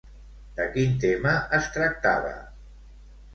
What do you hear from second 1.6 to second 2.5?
tractava?